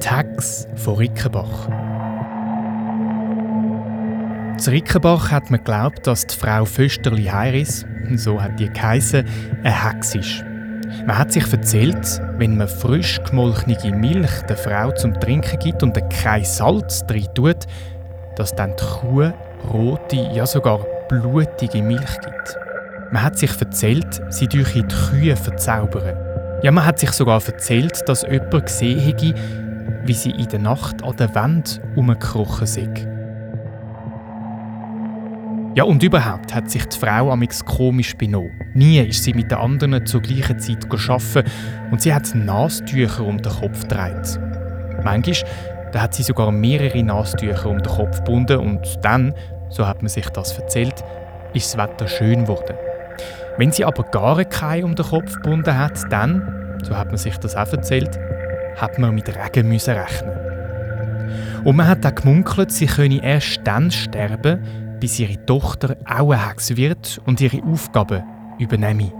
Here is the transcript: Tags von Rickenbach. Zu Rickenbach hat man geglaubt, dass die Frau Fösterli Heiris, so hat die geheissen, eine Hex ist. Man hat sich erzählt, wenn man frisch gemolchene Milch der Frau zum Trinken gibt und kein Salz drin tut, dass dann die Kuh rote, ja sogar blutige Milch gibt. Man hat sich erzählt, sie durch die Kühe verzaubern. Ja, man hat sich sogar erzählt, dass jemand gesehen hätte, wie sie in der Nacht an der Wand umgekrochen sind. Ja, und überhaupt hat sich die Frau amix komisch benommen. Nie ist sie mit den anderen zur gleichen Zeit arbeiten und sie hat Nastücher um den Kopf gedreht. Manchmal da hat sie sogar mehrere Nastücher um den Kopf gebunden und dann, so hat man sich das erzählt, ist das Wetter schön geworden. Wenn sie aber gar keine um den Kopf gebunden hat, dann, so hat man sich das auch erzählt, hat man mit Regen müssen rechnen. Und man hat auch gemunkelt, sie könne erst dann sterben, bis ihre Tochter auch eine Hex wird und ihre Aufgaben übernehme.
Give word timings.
Tags 0.00 0.66
von 0.76 0.94
Rickenbach. 0.94 1.68
Zu 4.56 4.70
Rickenbach 4.70 5.30
hat 5.30 5.50
man 5.50 5.58
geglaubt, 5.60 6.06
dass 6.06 6.26
die 6.26 6.34
Frau 6.34 6.64
Fösterli 6.64 7.24
Heiris, 7.24 7.84
so 8.14 8.40
hat 8.40 8.58
die 8.58 8.70
geheissen, 8.70 9.26
eine 9.62 9.84
Hex 9.84 10.14
ist. 10.14 10.44
Man 11.06 11.18
hat 11.18 11.30
sich 11.30 11.52
erzählt, 11.52 12.22
wenn 12.38 12.56
man 12.56 12.66
frisch 12.66 13.20
gemolchene 13.24 13.94
Milch 13.94 14.40
der 14.48 14.56
Frau 14.56 14.92
zum 14.92 15.12
Trinken 15.20 15.58
gibt 15.58 15.82
und 15.82 15.94
kein 16.08 16.42
Salz 16.46 17.04
drin 17.06 17.28
tut, 17.34 17.66
dass 18.36 18.54
dann 18.54 18.74
die 18.76 18.84
Kuh 18.84 19.30
rote, 19.70 20.16
ja 20.32 20.46
sogar 20.46 20.78
blutige 21.10 21.82
Milch 21.82 22.18
gibt. 22.22 22.69
Man 23.12 23.22
hat 23.22 23.38
sich 23.38 23.50
erzählt, 23.60 24.22
sie 24.28 24.46
durch 24.46 24.72
die 24.72 24.84
Kühe 24.84 25.34
verzaubern. 25.34 26.16
Ja, 26.62 26.70
man 26.70 26.86
hat 26.86 27.00
sich 27.00 27.10
sogar 27.10 27.42
erzählt, 27.44 28.08
dass 28.08 28.22
jemand 28.22 28.66
gesehen 28.66 29.00
hätte, 29.00 29.34
wie 30.04 30.12
sie 30.12 30.30
in 30.30 30.46
der 30.48 30.60
Nacht 30.60 31.02
an 31.02 31.16
der 31.16 31.34
Wand 31.34 31.80
umgekrochen 31.96 32.66
sind. 32.66 33.08
Ja, 35.74 35.84
und 35.84 36.02
überhaupt 36.02 36.54
hat 36.54 36.70
sich 36.70 36.84
die 36.84 36.98
Frau 36.98 37.32
amix 37.32 37.64
komisch 37.64 38.16
benommen. 38.16 38.52
Nie 38.74 39.00
ist 39.00 39.24
sie 39.24 39.34
mit 39.34 39.50
den 39.50 39.58
anderen 39.58 40.06
zur 40.06 40.20
gleichen 40.20 40.58
Zeit 40.58 40.84
arbeiten 40.90 41.50
und 41.90 42.02
sie 42.02 42.12
hat 42.14 42.32
Nastücher 42.34 43.24
um 43.24 43.40
den 43.40 43.52
Kopf 43.52 43.82
gedreht. 43.82 44.38
Manchmal 45.02 45.36
da 45.92 46.02
hat 46.02 46.14
sie 46.14 46.22
sogar 46.22 46.52
mehrere 46.52 47.02
Nastücher 47.02 47.68
um 47.68 47.82
den 47.82 47.92
Kopf 47.92 48.18
gebunden 48.18 48.58
und 48.58 48.98
dann, 49.02 49.34
so 49.68 49.86
hat 49.86 50.02
man 50.02 50.08
sich 50.08 50.28
das 50.30 50.56
erzählt, 50.56 51.04
ist 51.54 51.74
das 51.74 51.76
Wetter 51.76 52.06
schön 52.06 52.42
geworden. 52.42 52.76
Wenn 53.60 53.72
sie 53.72 53.84
aber 53.84 54.04
gar 54.04 54.42
keine 54.46 54.86
um 54.86 54.94
den 54.94 55.04
Kopf 55.04 55.34
gebunden 55.34 55.76
hat, 55.76 56.10
dann, 56.10 56.78
so 56.82 56.96
hat 56.96 57.08
man 57.08 57.18
sich 57.18 57.36
das 57.36 57.54
auch 57.54 57.70
erzählt, 57.70 58.18
hat 58.76 58.98
man 58.98 59.14
mit 59.14 59.28
Regen 59.28 59.68
müssen 59.68 59.98
rechnen. 59.98 60.32
Und 61.64 61.76
man 61.76 61.86
hat 61.86 62.06
auch 62.06 62.14
gemunkelt, 62.14 62.72
sie 62.72 62.86
könne 62.86 63.22
erst 63.22 63.60
dann 63.64 63.90
sterben, 63.90 64.96
bis 64.98 65.20
ihre 65.20 65.44
Tochter 65.44 65.94
auch 66.06 66.30
eine 66.30 66.48
Hex 66.48 66.74
wird 66.74 67.20
und 67.26 67.42
ihre 67.42 67.62
Aufgaben 67.62 68.22
übernehme. 68.58 69.12